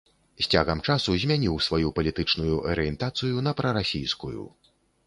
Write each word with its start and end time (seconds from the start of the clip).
З 0.43 0.45
цягам 0.53 0.79
часу 0.93 1.17
змяніў 1.25 1.61
сваю 1.67 1.93
палітычную 2.01 2.55
арыентацыю 2.73 3.49
на 3.51 3.59
прарасійскую. 3.63 4.43